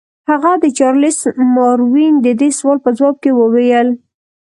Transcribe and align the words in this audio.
هغه 0.29 0.51
د 0.63 0.65
چارلس 0.77 1.19
ماروین 1.55 2.13
د 2.25 2.27
دې 2.41 2.49
سوال 2.57 2.77
په 2.85 2.89
ځواب 2.97 3.15
کې 3.23 3.31
وویل. 3.39 3.89